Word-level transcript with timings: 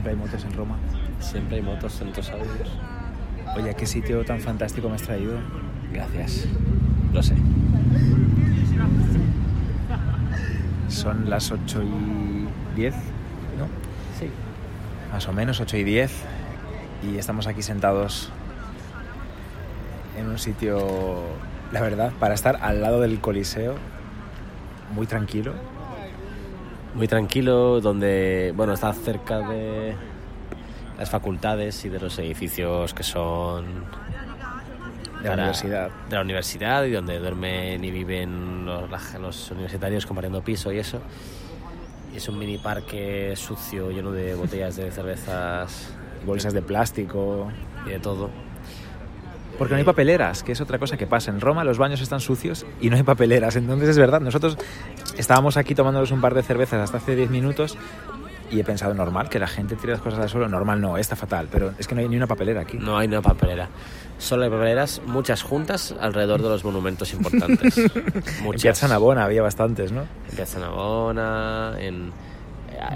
Siempre 0.00 0.12
hay 0.12 0.18
motos 0.18 0.44
en 0.46 0.52
Roma. 0.54 0.76
Siempre 1.20 1.56
hay 1.56 1.62
motos 1.62 2.00
en 2.00 2.12
tus 2.14 2.30
audios. 2.30 2.70
Oye, 3.54 3.74
qué 3.74 3.84
sitio 3.84 4.24
tan 4.24 4.40
fantástico 4.40 4.88
me 4.88 4.94
has 4.94 5.02
traído. 5.02 5.38
Gracias. 5.92 6.46
Lo 7.12 7.22
sé. 7.22 7.34
Son 10.88 11.28
las 11.28 11.52
8 11.52 11.82
y 11.82 12.48
10, 12.76 12.94
¿no? 13.58 13.66
Sí. 14.18 14.30
Más 15.12 15.28
o 15.28 15.34
menos 15.34 15.60
8 15.60 15.76
y 15.76 15.84
10. 15.84 16.10
Y 17.02 17.18
estamos 17.18 17.46
aquí 17.46 17.60
sentados 17.60 18.32
en 20.16 20.30
un 20.30 20.38
sitio, 20.38 21.24
la 21.72 21.82
verdad, 21.82 22.10
para 22.18 22.32
estar 22.32 22.58
al 22.62 22.80
lado 22.80 23.02
del 23.02 23.20
Coliseo, 23.20 23.74
muy 24.94 25.06
tranquilo. 25.06 25.52
Muy 26.94 27.06
tranquilo, 27.08 27.80
donde, 27.80 28.52
bueno, 28.56 28.72
está 28.72 28.92
cerca 28.92 29.38
de 29.48 29.94
las 30.98 31.08
facultades 31.08 31.84
y 31.84 31.88
de 31.88 32.00
los 32.00 32.18
edificios 32.18 32.92
que 32.92 33.02
son 33.02 33.84
De 35.22 35.28
la 35.28 35.34
universidad. 35.34 35.90
de 36.08 36.16
la 36.16 36.22
universidad 36.22 36.84
y 36.84 36.90
donde 36.90 37.18
duermen 37.18 37.82
y 37.84 37.90
viven 37.90 38.66
los, 38.66 38.90
los 39.20 39.50
universitarios 39.52 40.04
compartiendo 40.04 40.42
piso 40.42 40.72
y 40.72 40.78
eso. 40.78 41.00
Y 42.12 42.16
es 42.16 42.28
un 42.28 42.38
mini 42.38 42.58
parque 42.58 43.34
sucio, 43.36 43.90
lleno 43.90 44.10
de 44.10 44.34
botellas 44.34 44.76
de 44.76 44.90
cervezas 44.90 45.94
Bolsas 46.26 46.52
de 46.52 46.62
plástico. 46.62 47.50
y 47.86 47.90
de 47.90 47.98
todo. 47.98 48.30
Porque 49.58 49.74
no 49.74 49.78
hay 49.78 49.84
papeleras, 49.84 50.42
que 50.42 50.52
es 50.52 50.60
otra 50.60 50.78
cosa 50.78 50.96
que 50.96 51.06
pasa. 51.06 51.30
En 51.30 51.40
Roma 51.40 51.64
los 51.64 51.76
baños 51.76 52.00
están 52.00 52.20
sucios 52.20 52.64
y 52.80 52.88
no 52.88 52.96
hay 52.96 53.02
papeleras. 53.02 53.56
Entonces 53.56 53.90
es 53.90 53.98
verdad, 53.98 54.20
nosotros 54.20 54.56
estábamos 55.20 55.56
aquí 55.56 55.74
tomándonos 55.74 56.10
un 56.10 56.20
par 56.20 56.34
de 56.34 56.42
cervezas 56.42 56.80
hasta 56.82 56.96
hace 56.98 57.14
10 57.14 57.30
minutos 57.30 57.76
y 58.50 58.58
he 58.58 58.64
pensado 58.64 58.92
normal 58.94 59.28
que 59.28 59.38
la 59.38 59.46
gente 59.46 59.76
tire 59.76 59.92
las 59.92 60.02
cosas 60.02 60.18
al 60.20 60.28
suelo. 60.28 60.48
Normal 60.48 60.80
no, 60.80 60.96
está 60.98 61.14
fatal, 61.14 61.48
pero 61.52 61.72
es 61.78 61.86
que 61.86 61.94
no 61.94 62.00
hay 62.00 62.08
ni 62.08 62.16
una 62.16 62.26
papelera 62.26 62.62
aquí. 62.62 62.78
No 62.78 62.98
hay 62.98 63.06
una 63.06 63.22
papelera. 63.22 63.68
Solo 64.18 64.42
hay 64.44 64.50
papeleras, 64.50 65.00
muchas 65.06 65.42
juntas 65.42 65.94
alrededor 66.00 66.42
de 66.42 66.48
los 66.48 66.64
monumentos 66.64 67.12
importantes. 67.12 67.78
En 67.78 68.44
muchas. 68.44 68.62
Piazza 68.62 68.88
Navona 68.88 69.24
había 69.24 69.42
bastantes, 69.42 69.92
¿no? 69.92 70.02
En 70.02 70.36
Piazza 70.36 70.58
Navona, 70.58 71.74
en, 71.78 72.10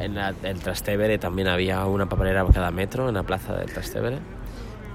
en 0.02 0.14
la- 0.14 0.34
el 0.42 0.58
Trastevere 0.58 1.18
también 1.18 1.48
había 1.48 1.84
una 1.86 2.06
papelera 2.08 2.44
cada 2.52 2.70
metro, 2.72 3.08
en 3.08 3.14
la 3.14 3.22
plaza 3.22 3.54
del 3.54 3.72
Trastevere. 3.72 4.18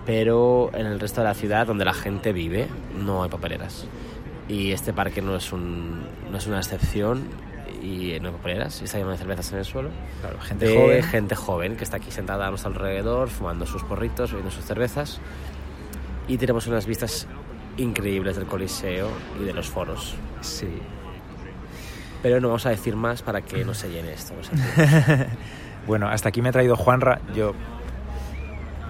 Pero 0.05 0.71
en 0.73 0.85
el 0.87 0.99
resto 0.99 1.21
de 1.21 1.27
la 1.27 1.33
ciudad, 1.35 1.67
donde 1.67 1.85
la 1.85 1.93
gente 1.93 2.33
vive, 2.33 2.67
no 2.97 3.23
hay 3.23 3.29
papeleras. 3.29 3.85
Y 4.49 4.71
este 4.71 4.91
parque 4.91 5.21
no 5.21 5.35
es, 5.35 5.53
un, 5.53 6.01
no 6.29 6.37
es 6.37 6.47
una 6.47 6.57
excepción 6.57 7.23
y 7.81 8.19
no 8.19 8.29
hay 8.29 8.33
papeleras. 8.33 8.81
Y 8.81 8.85
está 8.85 8.97
lleno 8.97 9.11
de 9.11 9.17
cervezas 9.17 9.51
en 9.53 9.59
el 9.59 9.65
suelo. 9.65 9.89
Claro, 10.21 10.41
gente 10.41 10.67
de 10.67 10.75
joven. 10.75 11.03
gente 11.03 11.35
joven 11.35 11.75
que 11.77 11.83
está 11.83 11.97
aquí 11.97 12.11
sentada 12.11 12.47
a 12.47 12.49
nuestro 12.49 12.71
alrededor, 12.71 13.29
fumando 13.29 13.65
sus 13.65 13.83
porritos, 13.83 14.31
bebiendo 14.31 14.51
sus 14.51 14.65
cervezas. 14.65 15.21
Y 16.27 16.37
tenemos 16.37 16.67
unas 16.67 16.85
vistas 16.85 17.27
increíbles 17.77 18.35
del 18.35 18.47
Coliseo 18.47 19.09
y 19.39 19.45
de 19.45 19.53
los 19.53 19.69
foros. 19.69 20.15
Sí. 20.41 20.67
Pero 22.21 22.41
no 22.41 22.49
vamos 22.49 22.65
a 22.65 22.71
decir 22.71 22.95
más 22.95 23.21
para 23.21 23.41
que 23.41 23.63
no 23.63 23.73
se 23.73 23.89
llene 23.89 24.13
esto. 24.13 24.33
Bueno, 25.87 26.07
hasta 26.07 26.29
aquí 26.29 26.43
me 26.43 26.49
ha 26.49 26.51
traído 26.51 26.75
Juanra. 26.75 27.19
Yo 27.33 27.53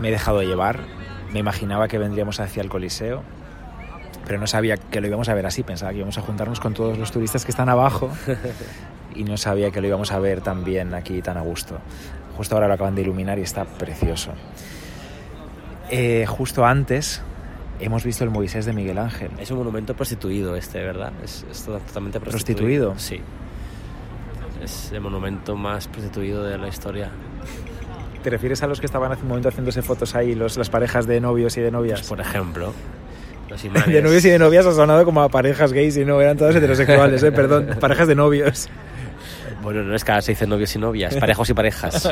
me 0.01 0.09
he 0.09 0.11
dejado 0.11 0.41
llevar. 0.41 0.79
Me 1.31 1.39
imaginaba 1.39 1.87
que 1.87 1.97
vendríamos 1.97 2.41
hacia 2.41 2.61
el 2.61 2.67
Coliseo, 2.67 3.23
pero 4.29 4.39
no 4.39 4.45
sabía 4.45 4.77
que 4.77 5.01
lo 5.01 5.07
íbamos 5.07 5.27
a 5.27 5.33
ver 5.33 5.47
así. 5.47 5.63
Pensaba 5.63 5.91
que 5.91 5.97
íbamos 5.97 6.19
a 6.19 6.21
juntarnos 6.21 6.59
con 6.59 6.75
todos 6.75 6.99
los 6.99 7.11
turistas 7.11 7.45
que 7.45 7.49
están 7.49 7.67
abajo 7.67 8.11
y 9.15 9.23
no 9.23 9.37
sabía 9.37 9.71
que 9.71 9.81
lo 9.81 9.87
íbamos 9.87 10.11
a 10.11 10.19
ver 10.19 10.41
tan 10.41 10.63
bien 10.63 10.93
aquí, 10.93 11.23
tan 11.23 11.35
a 11.37 11.41
gusto. 11.41 11.79
Justo 12.37 12.53
ahora 12.53 12.67
lo 12.67 12.75
acaban 12.75 12.93
de 12.93 13.01
iluminar 13.01 13.39
y 13.39 13.41
está 13.41 13.65
precioso. 13.65 14.33
Eh, 15.89 16.27
justo 16.27 16.63
antes 16.63 17.23
hemos 17.79 18.03
visto 18.03 18.23
el 18.23 18.29
Moisés 18.29 18.67
de 18.67 18.73
Miguel 18.73 18.99
Ángel. 18.99 19.31
Es 19.39 19.49
un 19.49 19.57
monumento 19.57 19.95
prostituido 19.95 20.55
este, 20.55 20.77
¿verdad? 20.77 21.11
Es, 21.23 21.43
es 21.49 21.63
totalmente 21.63 22.19
prostituido. 22.19 22.91
¿Prostituido? 22.91 22.99
Sí. 22.99 23.21
Es 24.63 24.91
el 24.91 25.01
monumento 25.01 25.55
más 25.55 25.87
prostituido 25.87 26.43
de 26.43 26.55
la 26.59 26.67
historia. 26.67 27.09
¿Te 28.21 28.29
refieres 28.29 28.61
a 28.61 28.67
los 28.67 28.79
que 28.79 28.85
estaban 28.85 29.11
hace 29.11 29.23
un 29.23 29.29
momento 29.29 29.49
haciéndose 29.49 29.81
fotos 29.81 30.13
ahí, 30.13 30.35
los, 30.35 30.55
las 30.55 30.69
parejas 30.69 31.07
de 31.07 31.19
novios 31.19 31.57
y 31.57 31.61
de 31.61 31.71
novias? 31.71 32.01
Pues, 32.01 32.09
por 32.09 32.21
ejemplo, 32.21 32.73
los 33.49 33.63
imanes. 33.65 33.87
De 33.93 34.01
novios 34.01 34.23
y 34.25 34.29
de 34.29 34.39
novias 34.39 34.65
ha 34.65 34.71
sonado 34.73 35.03
como 35.05 35.21
a 35.21 35.29
parejas 35.29 35.73
gays 35.73 35.97
y 35.97 36.05
no, 36.05 36.21
eran 36.21 36.37
todos 36.37 36.55
heterosexuales, 36.55 37.21
¿eh? 37.23 37.31
perdón, 37.31 37.69
parejas 37.79 38.07
de 38.07 38.15
novios. 38.15 38.69
Bueno, 39.61 39.83
no 39.83 39.93
es 39.95 40.03
que 40.05 40.11
ahora 40.11 40.21
se 40.21 40.31
dicen 40.31 40.49
novios 40.49 40.73
y 40.75 40.79
novias, 40.79 41.15
parejos 41.19 41.49
y 41.49 41.53
parejas. 41.53 42.11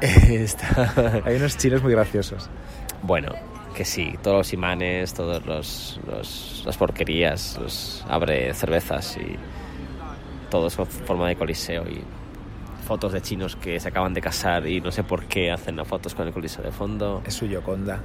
Está- 0.00 1.22
Hay 1.24 1.36
unos 1.36 1.56
chinos 1.58 1.82
muy 1.82 1.92
graciosos. 1.92 2.48
Bueno, 3.02 3.32
que 3.74 3.84
sí, 3.84 4.14
todos 4.22 4.38
los 4.38 4.52
imanes, 4.52 5.12
todos 5.14 5.44
los, 5.46 6.00
los- 6.06 6.62
las 6.64 6.76
porquerías, 6.76 7.58
los 7.60 8.04
abre 8.08 8.52
cervezas 8.54 9.16
y 9.18 9.36
todo 10.50 10.66
es 10.68 10.76
con 10.76 10.86
forma 10.86 11.28
de 11.28 11.36
coliseo 11.36 11.84
y 11.84 12.02
fotos 12.86 13.12
de 13.12 13.20
chinos 13.20 13.54
que 13.56 13.78
se 13.78 13.88
acaban 13.88 14.12
de 14.14 14.20
casar 14.20 14.66
y 14.66 14.80
no 14.80 14.90
sé 14.90 15.04
por 15.04 15.24
qué 15.26 15.50
hacen 15.52 15.76
las 15.76 15.86
fotos 15.86 16.14
con 16.14 16.26
el 16.26 16.32
coliseo 16.32 16.64
de 16.64 16.72
fondo. 16.72 17.22
Es 17.26 17.34
su 17.34 17.46
Yoconda. 17.46 18.00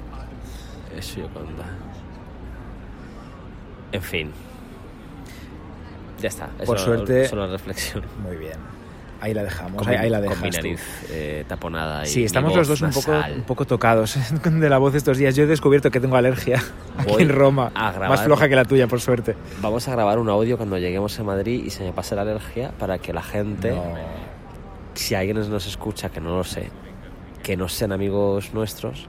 Es 0.96 1.16
Yoconda. 1.16 1.66
En 3.95 4.01
fin. 4.01 4.31
Ya 6.22 6.29
está. 6.29 6.50
Es 6.59 6.66
Por 6.66 6.79
suerte- 6.79 7.28
Solo 7.28 7.44
una 7.44 7.51
reflexión. 7.53 8.03
Muy 8.23 8.38
bien. 8.38 8.53
Ahí 9.22 9.33
la 9.33 9.44
dejamos, 9.44 9.81
Con 9.81 9.88
ahí, 9.89 9.97
mi- 9.97 10.03
ahí 10.03 10.09
la 10.09 10.17
con 10.19 10.28
dejas 10.29 10.44
mi 10.44 10.50
tú. 10.51 10.57
nariz 10.57 10.81
eh, 11.09 11.45
taponada 11.47 12.03
y 12.03 12.07
Sí, 12.07 12.19
mi 12.19 12.25
estamos 12.25 12.50
voz 12.51 12.57
los 12.59 12.67
dos 12.67 12.81
un 12.81 12.91
poco, 12.91 13.11
nasal. 13.11 13.33
un 13.38 13.44
poco 13.44 13.66
tocados 13.66 14.17
de 14.44 14.69
la 14.69 14.78
voz 14.78 14.94
estos 14.94 15.17
días. 15.17 15.35
Yo 15.35 15.44
he 15.44 15.47
descubierto 15.47 15.89
que 15.89 16.00
tengo 16.00 16.16
alergia 16.17 16.61
aquí 16.97 17.16
en 17.23 17.29
Roma. 17.29 17.72
a 17.73 17.91
grabar- 17.91 18.09
Más 18.09 18.23
floja 18.23 18.47
que 18.50 18.56
la 18.56 18.66
tuya, 18.66 18.88
por 18.88 19.00
suerte. 19.01 19.35
Vamos 19.61 19.88
a 19.88 19.91
grabar 19.91 20.19
un 20.19 20.29
audio 20.29 20.57
cuando 20.57 20.77
lleguemos 20.77 21.17
a 21.19 21.23
Madrid 21.23 21.63
y 21.66 21.69
se 21.69 21.83
me 21.83 21.91
pase 21.94 22.13
la 22.16 22.22
alergia 22.22 22.72
para 22.77 23.00
que 23.00 23.13
la 23.13 23.23
gente, 23.23 23.72
No. 23.72 23.83
si 24.94 25.16
alguien 25.16 25.38
nos 25.38 25.66
escucha, 25.66 26.09
que 26.09 26.22
no 26.22 26.35
lo 26.38 26.44
sé, 26.44 26.69
que 27.41 27.57
no 27.57 27.67
sean 27.67 27.94
amigos 27.94 28.53
nuestros, 28.53 29.07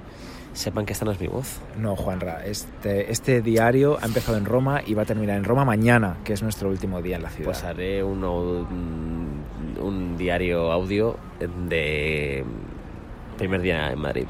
sepan 0.56 0.84
que 0.86 0.92
esta 0.92 1.04
no 1.04 1.12
es 1.12 1.20
mi 1.20 1.26
voz. 1.28 1.60
No, 1.78 1.94
Juanra, 1.96 2.44
este, 2.46 3.10
este 3.12 3.42
diario 3.42 3.98
ha 4.00 4.06
empezado 4.06 4.36
en 4.38 4.44
Roma 4.44 4.80
y 4.84 4.94
va 4.94 5.02
a 5.02 5.04
terminar 5.04 5.36
en 5.36 5.44
Roma 5.44 5.64
mañana, 5.64 6.16
que 6.24 6.32
es 6.32 6.42
nuestro 6.42 6.68
último 6.70 7.02
día 7.02 7.16
en 7.16 7.22
la 7.22 7.30
ciudad. 7.30 7.44
Pues 7.46 7.62
haré 7.62 8.02
un, 8.02 8.22
au- 8.22 8.66
un 9.80 10.16
diario 10.16 10.72
audio 10.72 11.16
de 11.68 12.44
primer 13.38 13.60
día 13.60 13.90
en 13.92 13.98
Madrid. 14.00 14.26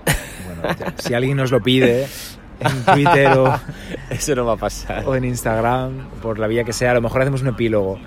Bueno, 0.47 0.75
si 0.99 1.15
alguien 1.15 1.37
nos 1.37 1.51
lo 1.53 1.61
pide 1.61 2.07
en 2.61 2.85
Twitter 2.85 3.29
o, 3.39 3.59
Eso 4.11 4.35
no 4.35 4.47
va 4.47 4.55
a 4.55 4.57
pasar. 4.57 5.05
o 5.07 5.15
en 5.17 5.25
Instagram, 5.25 6.09
por 6.23 6.39
la 6.39 6.47
vía 6.47 6.65
que 6.65 6.73
sea, 6.73 6.93
a 6.93 6.95
lo 6.95 7.01
mejor 7.01 7.23
hacemos 7.23 7.43
un 7.43 7.49
epílogo 7.49 7.99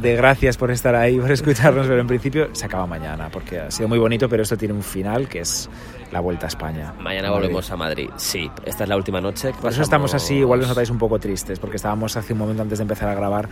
de 0.00 0.16
gracias 0.16 0.56
por 0.56 0.70
estar 0.70 0.94
ahí, 0.94 1.18
por 1.18 1.30
escucharnos, 1.30 1.86
pero 1.86 2.00
en 2.00 2.06
principio 2.06 2.48
se 2.52 2.66
acaba 2.66 2.86
mañana, 2.86 3.28
porque 3.30 3.58
ha 3.60 3.70
sido 3.70 3.88
muy 3.88 3.98
bonito, 3.98 4.28
pero 4.28 4.42
esto 4.42 4.56
tiene 4.56 4.74
un 4.74 4.82
final 4.82 5.28
que 5.28 5.40
es 5.40 5.68
la 6.12 6.20
vuelta 6.20 6.46
a 6.46 6.48
España. 6.48 6.94
Mañana 7.00 7.30
volvemos 7.30 7.70
a 7.70 7.76
Madrid. 7.76 8.08
Sí, 8.16 8.50
esta 8.64 8.84
es 8.84 8.88
la 8.88 8.96
última 8.96 9.20
noche. 9.20 9.52
Por 9.60 9.70
eso 9.70 9.82
estamos 9.82 10.14
así, 10.14 10.36
igual 10.36 10.60
nos 10.60 10.68
notáis 10.68 10.90
un 10.90 10.98
poco 10.98 11.18
tristes, 11.18 11.58
porque 11.58 11.76
estábamos 11.76 12.16
hace 12.16 12.32
un 12.32 12.38
momento 12.38 12.62
antes 12.62 12.78
de 12.78 12.82
empezar 12.82 13.08
a 13.08 13.14
grabar 13.14 13.48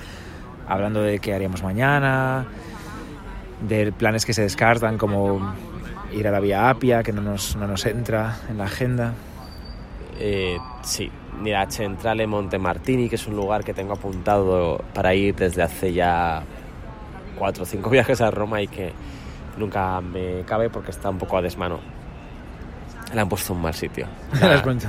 hablando 0.68 1.02
de 1.02 1.18
qué 1.18 1.34
haríamos 1.34 1.62
mañana, 1.62 2.46
de 3.66 3.90
planes 3.92 4.24
que 4.24 4.34
se 4.34 4.42
descartan, 4.42 4.98
como 4.98 5.54
ir 6.12 6.28
a 6.28 6.30
la 6.30 6.40
vía 6.40 6.68
Apia, 6.68 7.02
que 7.02 7.12
no 7.12 7.22
nos, 7.22 7.56
no 7.56 7.66
nos 7.66 7.84
entra 7.86 8.36
en 8.48 8.58
la 8.58 8.64
agenda. 8.64 9.14
Eh, 10.20 10.58
sí, 10.82 11.10
mira, 11.40 11.70
Centrale 11.70 12.26
Montemartini, 12.26 13.08
que 13.08 13.14
es 13.14 13.26
un 13.26 13.36
lugar 13.36 13.62
que 13.64 13.72
tengo 13.72 13.92
apuntado 13.92 14.84
para 14.92 15.14
ir 15.14 15.34
desde 15.36 15.62
hace 15.62 15.92
ya 15.92 16.42
cuatro 17.38 17.62
o 17.62 17.66
cinco 17.66 17.88
viajes 17.90 18.20
a 18.20 18.30
Roma 18.30 18.60
y 18.60 18.68
que 18.68 18.92
nunca 19.56 20.00
me 20.00 20.42
cabe 20.44 20.70
porque 20.70 20.90
está 20.90 21.10
un 21.10 21.18
poco 21.18 21.36
a 21.36 21.42
desmano. 21.42 21.78
Le 23.14 23.20
han 23.20 23.28
puesto 23.28 23.54
un 23.54 23.62
mal 23.62 23.74
sitio. 23.74 24.06
Cuento. 24.62 24.86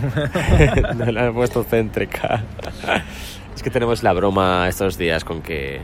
no 0.97 1.05
le 1.05 1.19
han 1.21 1.33
puesto 1.33 1.63
céntrica. 1.63 2.43
es 3.55 3.63
que 3.63 3.69
tenemos 3.69 4.03
la 4.03 4.13
broma 4.13 4.67
estos 4.67 4.97
días 4.97 5.23
con 5.23 5.41
que. 5.41 5.81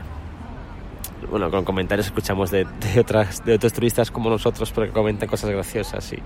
Bueno, 1.30 1.50
con 1.50 1.64
comentarios 1.64 2.06
escuchamos 2.06 2.50
de, 2.50 2.64
de 2.64 3.00
otras, 3.00 3.44
de 3.44 3.54
otros 3.54 3.72
turistas 3.72 4.10
como 4.10 4.28
nosotros, 4.28 4.70
pero 4.72 4.86
que 4.86 4.92
comentan 4.92 5.28
cosas 5.28 5.50
graciosas. 5.50 6.12
Y, 6.12 6.22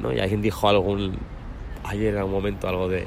¿no? 0.00 0.12
y 0.12 0.20
alguien 0.20 0.40
dijo 0.40 0.68
algún. 0.68 1.18
Ayer 1.84 2.14
en 2.16 2.22
un 2.22 2.30
momento 2.32 2.68
algo 2.68 2.88
de, 2.88 3.06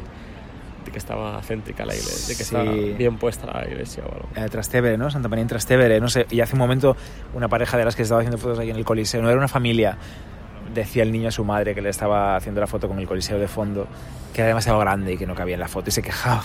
de 0.85 0.91
que 0.91 0.97
estaba 0.97 1.41
céntrica 1.43 1.85
la 1.85 1.93
iglesia, 1.95 2.27
de 2.27 2.35
que 2.35 2.43
Sí. 2.43 2.55
estaba 2.55 2.71
bien 2.71 3.17
puesta 3.17 3.45
la 3.47 3.67
iglesia 3.67 4.03
o 4.05 4.13
algo. 4.13 4.29
Eh, 4.35 4.49
Trastevere, 4.49 4.97
¿no? 4.97 5.09
Santa 5.11 5.27
María 5.29 5.43
en 5.43 5.47
Trastevere, 5.47 5.99
no 5.99 6.09
sé. 6.09 6.25
Y 6.31 6.41
hace 6.41 6.53
un 6.53 6.59
momento 6.59 6.95
una 7.33 7.47
pareja 7.47 7.77
de 7.77 7.85
las 7.85 7.95
que 7.95 8.03
estaba 8.03 8.21
haciendo 8.21 8.37
fotos 8.37 8.59
aquí 8.59 8.69
en 8.71 8.75
el 8.77 8.85
Coliseo, 8.85 9.21
no 9.21 9.29
era 9.29 9.37
una 9.37 9.47
familia, 9.47 9.97
decía 10.73 11.03
el 11.03 11.11
niño 11.11 11.27
a 11.27 11.31
su 11.31 11.43
madre 11.43 11.75
que 11.75 11.81
le 11.81 11.89
estaba 11.89 12.35
haciendo 12.35 12.61
la 12.61 12.67
foto 12.67 12.87
con 12.87 12.97
el 12.99 13.07
Coliseo 13.07 13.37
de 13.37 13.47
fondo, 13.47 13.87
que 14.33 14.41
era 14.41 14.47
demasiado 14.47 14.79
grande 14.79 15.13
y 15.13 15.17
que 15.17 15.27
no 15.27 15.35
cabía 15.35 15.55
en 15.55 15.59
la 15.59 15.67
foto 15.67 15.89
y 15.89 15.91
se 15.91 16.01
quejaba. 16.01 16.41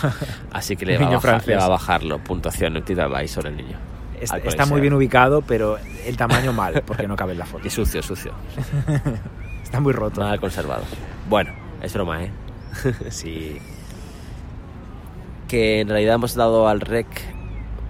Así 0.51 0.75
que 0.75 0.85
le 0.85 0.97
va, 0.97 1.03
a 1.05 1.09
niño 1.09 1.19
bajar, 1.21 1.47
le 1.47 1.55
va 1.55 1.65
a 1.65 1.69
bajarlo. 1.69 2.19
Puntuación 2.19 2.83
TripAdvisor 2.83 3.47
el 3.47 3.55
niño. 3.57 3.77
Es- 4.19 4.31
al 4.31 4.41
está 4.45 4.65
muy 4.65 4.81
bien 4.81 4.93
ubicado, 4.93 5.41
pero 5.43 5.77
el 6.05 6.17
tamaño 6.17 6.51
mal, 6.51 6.83
porque 6.85 7.07
no 7.07 7.15
cabe 7.15 7.31
en 7.33 7.39
la 7.39 7.45
foto. 7.47 7.65
Y 7.65 7.69
sucio, 7.69 8.01
sucio. 8.03 8.33
Está 9.63 9.79
muy 9.79 9.93
roto. 9.93 10.21
Nada 10.21 10.37
conservado. 10.37 10.83
Bueno, 11.29 11.51
es 11.81 11.93
broma, 11.93 12.23
¿eh? 12.23 12.31
Sí. 13.09 13.59
Que 15.47 15.81
en 15.81 15.89
realidad 15.89 16.15
hemos 16.15 16.35
dado 16.35 16.67
al 16.67 16.81
rec 16.81 17.07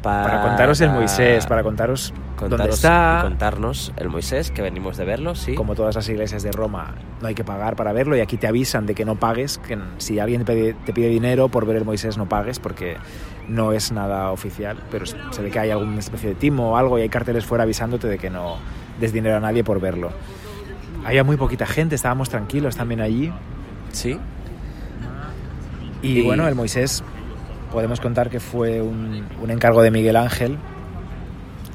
para... 0.01 0.23
Para 0.23 0.41
contaros 0.43 0.79
el 0.81 0.91
Moisés, 0.91 1.45
para 1.47 1.63
contaros 1.63 2.13
dónde 2.41 2.55
contaros 2.57 2.75
está. 2.75 3.17
y 3.19 3.23
contarnos 3.23 3.93
el 3.97 4.09
Moisés, 4.09 4.51
que 4.51 4.61
venimos 4.61 4.97
de 4.97 5.05
verlo, 5.05 5.33
sí. 5.35 5.55
Como 5.55 5.75
todas 5.75 5.95
las 5.95 6.07
iglesias 6.07 6.43
de 6.43 6.51
Roma, 6.51 6.93
no 7.21 7.27
hay 7.27 7.35
que 7.35 7.43
pagar 7.43 7.75
para 7.75 7.93
verlo 7.93 8.15
y 8.15 8.19
aquí 8.19 8.37
te 8.37 8.47
avisan 8.47 8.85
de 8.85 8.93
que 8.93 9.05
no 9.05 9.15
pagues, 9.15 9.57
que 9.57 9.77
si 9.97 10.19
alguien 10.19 10.45
te 10.45 10.53
pide, 10.53 10.73
te 10.73 10.93
pide 10.93 11.09
dinero 11.09 11.49
por 11.49 11.65
ver 11.65 11.77
el 11.77 11.85
Moisés 11.85 12.17
no 12.17 12.29
pagues 12.29 12.59
porque 12.59 12.97
no 13.47 13.71
es 13.71 13.91
nada 13.91 14.31
oficial, 14.31 14.77
pero 14.91 15.05
se 15.05 15.41
ve 15.41 15.49
que 15.49 15.59
hay 15.59 15.71
alguna 15.71 15.99
especie 15.99 16.29
de 16.29 16.35
timo 16.35 16.73
o 16.73 16.77
algo 16.77 16.99
y 16.99 17.01
hay 17.01 17.09
carteles 17.09 17.45
fuera 17.45 17.63
avisándote 17.63 18.07
de 18.07 18.17
que 18.17 18.29
no 18.29 18.57
des 18.99 19.13
dinero 19.13 19.37
a 19.37 19.39
nadie 19.39 19.63
por 19.63 19.79
verlo. 19.79 20.11
Había 21.05 21.23
muy 21.23 21.37
poquita 21.37 21.65
gente, 21.65 21.95
estábamos 21.95 22.29
tranquilos 22.29 22.75
también 22.75 23.01
allí 23.01 23.31
Sí. 23.97 24.17
y, 26.03 26.19
Y- 26.19 26.21
bueno, 26.21 26.47
el 26.47 26.53
Moisés 26.55 27.03
podemos 27.71 27.99
contar 27.99 28.29
que 28.29 28.39
fue 28.39 28.81
un, 28.81 29.23
un 29.41 29.51
encargo 29.51 29.81
de 29.81 29.91
Miguel 29.91 30.15
Ángel 30.15 30.57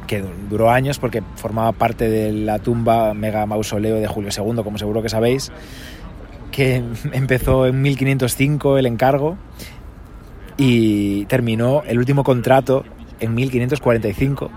que 0.06 0.20
du- 0.22 0.28
duró 0.48 0.70
años 0.70 0.98
porque 0.98 1.22
formaba 1.36 1.72
parte 1.72 2.08
de 2.08 2.32
la 2.32 2.58
tumba 2.60 3.12
mega 3.14 3.44
mausoleo 3.46 3.96
de 3.96 4.06
Julio 4.06 4.30
II, 4.36 4.62
como 4.62 4.78
seguro 4.78 5.02
que 5.02 5.08
sabéis, 5.08 5.50
que 6.52 6.82
empezó 7.12 7.66
en 7.66 7.82
1505 7.82 8.78
el 8.78 8.86
encargo 8.86 9.36
y 10.56 11.24
terminó 11.26 11.82
el 11.86 11.98
último 11.98 12.22
contrato 12.24 12.84
en 13.20 13.34
1545 13.34 14.50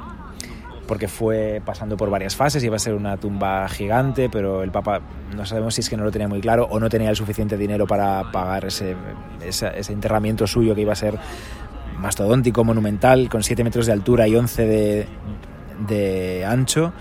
porque 0.87 1.07
fue 1.07 1.61
pasando 1.65 1.97
por 1.97 2.09
varias 2.09 2.35
fases, 2.35 2.63
iba 2.63 2.75
a 2.75 2.79
ser 2.79 2.93
una 2.93 3.17
tumba 3.17 3.67
gigante, 3.69 4.29
pero 4.29 4.63
el 4.63 4.71
Papa 4.71 5.01
no 5.35 5.45
sabemos 5.45 5.75
si 5.75 5.81
es 5.81 5.89
que 5.89 5.97
no 5.97 6.03
lo 6.03 6.11
tenía 6.11 6.27
muy 6.27 6.41
claro 6.41 6.67
o 6.69 6.79
no 6.79 6.89
tenía 6.89 7.09
el 7.09 7.15
suficiente 7.15 7.57
dinero 7.57 7.87
para 7.87 8.31
pagar 8.31 8.65
ese, 8.65 8.95
ese 9.41 9.93
enterramiento 9.93 10.47
suyo 10.47 10.75
que 10.75 10.81
iba 10.81 10.93
a 10.93 10.95
ser 10.95 11.19
mastodóntico, 11.97 12.63
monumental, 12.63 13.29
con 13.29 13.43
7 13.43 13.63
metros 13.63 13.85
de 13.85 13.93
altura 13.93 14.27
y 14.27 14.35
11 14.35 14.65
de, 14.65 15.07
de 15.87 16.45
ancho. 16.45 16.93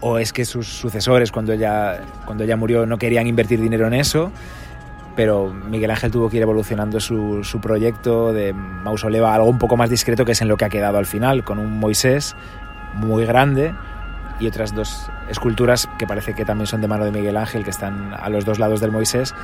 O 0.00 0.18
es 0.18 0.32
que 0.32 0.44
sus 0.44 0.66
sucesores, 0.66 1.30
cuando 1.30 1.52
ella, 1.52 2.00
cuando 2.24 2.44
ella 2.44 2.56
murió, 2.56 2.86
no 2.86 2.98
querían 2.98 3.26
invertir 3.26 3.60
dinero 3.60 3.86
en 3.86 3.94
eso, 3.94 4.32
pero 5.16 5.52
Miguel 5.52 5.90
Ángel 5.90 6.10
tuvo 6.10 6.30
que 6.30 6.36
ir 6.36 6.42
evolucionando 6.42 7.00
su, 7.00 7.44
su 7.44 7.60
proyecto 7.60 8.32
de 8.32 8.52
mausoleo 8.52 9.26
a 9.26 9.34
algo 9.34 9.48
un 9.48 9.58
poco 9.58 9.76
más 9.76 9.90
discreto, 9.90 10.24
que 10.24 10.32
es 10.32 10.40
en 10.42 10.48
lo 10.48 10.56
que 10.56 10.64
ha 10.64 10.68
quedado 10.68 10.98
al 10.98 11.06
final, 11.06 11.44
con 11.44 11.58
un 11.58 11.78
Moisés 11.78 12.36
muy 12.94 13.24
grande 13.24 13.74
y 14.38 14.46
otras 14.46 14.74
dos 14.74 15.10
esculturas 15.28 15.88
que 15.98 16.06
parece 16.06 16.34
que 16.34 16.44
también 16.44 16.66
son 16.66 16.80
de 16.80 16.88
mano 16.88 17.04
de 17.04 17.10
Miguel 17.10 17.36
Ángel, 17.36 17.62
que 17.64 17.70
están 17.70 18.14
a 18.14 18.28
los 18.30 18.44
dos 18.44 18.58
lados 18.58 18.80
del 18.80 18.90
Moisés, 18.90 19.34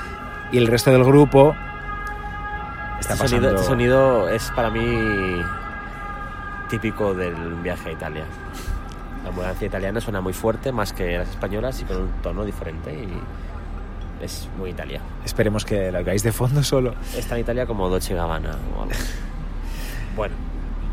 y 0.52 0.58
el 0.58 0.66
resto 0.66 0.90
del 0.90 1.04
grupo 1.04 1.54
está 2.98 3.14
Este 3.14 3.28
sonido, 3.28 3.42
pasando... 3.42 3.60
este 3.60 3.66
sonido 3.66 4.28
es 4.30 4.50
para 4.52 4.70
mí 4.70 5.42
típico 6.70 7.14
del 7.14 7.34
viaje 7.62 7.90
a 7.90 7.92
Italia. 7.92 8.24
La 9.22 9.30
ambulancia 9.30 9.66
italiana 9.66 10.00
suena 10.00 10.20
muy 10.20 10.32
fuerte, 10.32 10.72
más 10.72 10.92
que 10.92 11.18
las 11.18 11.28
españolas, 11.28 11.80
y 11.80 11.84
con 11.84 11.96
un 11.96 12.08
tono 12.22 12.44
diferente. 12.44 12.94
Y 12.94 13.08
es 14.22 14.48
muy 14.58 14.70
Italia. 14.70 15.00
Esperemos 15.24 15.64
que 15.64 15.90
la 15.92 15.98
oigáis 15.98 16.22
de 16.22 16.32
fondo 16.32 16.62
solo. 16.62 16.94
Es 17.16 17.26
tan 17.26 17.38
Italia 17.38 17.66
como 17.66 17.88
Dolce 17.88 18.14
Gabbana 18.14 18.56
o 18.76 18.82
algo. 18.82 18.94
Bueno, 20.16 20.34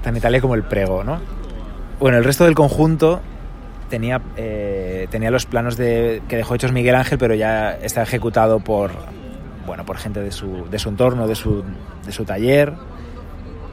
tan 0.03 0.17
Italia 0.17 0.41
como 0.41 0.53
el 0.55 0.63
prego, 0.63 1.03
¿no? 1.05 1.17
Bueno, 1.97 2.17
el 2.17 2.25
resto 2.25 2.43
del 2.43 2.55
conjunto 2.55 3.21
tenía, 3.89 4.19
eh, 4.35 5.07
tenía 5.11 5.31
los 5.31 5.45
planos 5.45 5.77
de, 5.77 6.21
que 6.27 6.35
dejó 6.35 6.55
hechos 6.55 6.73
Miguel 6.73 6.95
Ángel, 6.95 7.17
pero 7.17 7.33
ya 7.33 7.71
está 7.71 8.01
ejecutado 8.03 8.59
por, 8.59 8.91
bueno, 9.65 9.85
por 9.85 9.95
gente 9.97 10.19
de 10.21 10.33
su, 10.33 10.67
de 10.69 10.77
su 10.77 10.89
entorno, 10.89 11.25
de 11.25 11.35
su, 11.35 11.63
de 12.05 12.11
su 12.11 12.25
taller, 12.25 12.73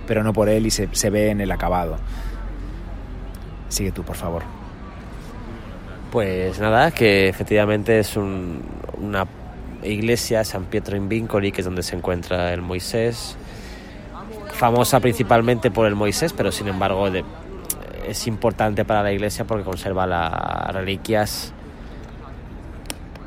pero 0.06 0.23
no 0.23 0.32
por 0.32 0.49
él 0.49 0.67
y 0.67 0.70
se, 0.70 0.88
se 0.93 1.11
ve 1.11 1.31
en 1.31 1.41
el 1.41 1.50
acabado. 1.50 1.96
Sigue 3.69 3.91
tú, 3.91 4.05
por 4.05 4.14
favor. 4.14 4.43
Pues 6.12 6.61
nada, 6.61 6.93
que 6.93 7.29
efectivamente 7.29 7.99
es 7.99 8.17
un- 8.17 8.62
una 9.00 9.26
iglesia, 9.85 10.44
San 10.44 10.65
Pietro 10.65 10.97
in 10.97 11.09
Vincoli, 11.09 11.53
que 11.53 11.61
es 11.61 11.65
donde 11.65 11.82
se 11.82 11.97
encuentra 11.97 12.53
el 12.53 12.62
Moisés. 12.62 13.37
Famosa 14.53 15.00
principalmente 15.00 15.71
por 15.71 15.87
el 15.87 15.94
Moisés, 15.94 16.32
pero 16.32 16.53
sin 16.53 16.69
embargo 16.69 17.11
de- 17.11 17.25
es 18.06 18.27
importante 18.27 18.85
para 18.85 19.03
la 19.03 19.12
iglesia 19.12 19.44
porque 19.44 19.65
conserva 19.65 20.06
las 20.06 20.75
reliquias. 20.75 21.53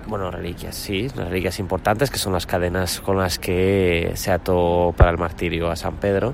Bueno, 0.06 0.30
reliquias, 0.32 0.76
sí, 0.76 1.08
las 1.16 1.30
reliquias 1.30 1.60
importantes 1.60 2.12
que 2.12 2.18
son 2.18 2.34
las 2.34 2.46
cadenas 2.46 3.00
con 3.00 3.18
las 3.18 3.40
que 3.40 4.12
se 4.16 4.32
ató 4.32 4.94
para 4.98 5.12
el 5.12 5.18
martirio 5.18 5.72
a 5.72 5.76
San 5.76 5.96
Pedro. 5.96 6.34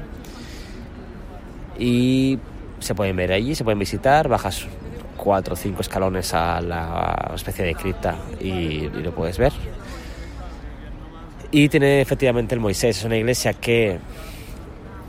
Y 1.77 2.39
se 2.79 2.95
pueden 2.95 3.15
ver 3.15 3.31
allí, 3.31 3.55
se 3.55 3.63
pueden 3.63 3.79
visitar, 3.79 4.27
bajas 4.27 4.67
cuatro 5.15 5.53
o 5.53 5.57
cinco 5.57 5.81
escalones 5.81 6.33
a 6.33 6.59
la 6.61 7.31
especie 7.35 7.63
de 7.63 7.75
cripta 7.75 8.15
y, 8.41 8.47
y 8.47 8.89
lo 9.03 9.11
puedes 9.13 9.37
ver. 9.37 9.53
Y 11.51 11.67
tiene 11.69 12.01
efectivamente 12.01 12.53
el 12.53 12.61
Moisés, 12.61 12.97
es 12.99 13.03
una 13.03 13.17
iglesia 13.17 13.53
que 13.53 13.97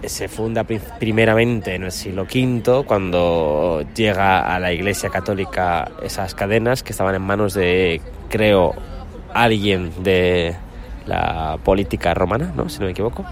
se 0.05 0.29
funda 0.29 0.65
pri- 0.65 0.81
primeramente 0.99 1.75
en 1.75 1.83
el 1.85 1.93
siglo 1.93 2.23
V, 2.23 2.85
cuando 2.87 3.85
llega 3.95 4.55
a 4.55 4.59
la 4.59 4.73
iglesia 4.73 5.11
católica 5.11 5.91
esas 6.03 6.35
cadenas 6.35 6.83
que 6.83 6.93
estaban 6.93 7.15
en 7.15 7.21
manos 7.23 7.53
de, 7.53 8.01
creo, 8.31 8.75
alguien 9.35 9.93
de 10.03 10.55
la 11.07 11.59
política 11.63 12.15
romana, 12.15 12.53
¿no? 12.57 12.71
si 12.71 12.79
no 12.79 12.87
me 12.87 12.93
equivoco. 12.93 13.27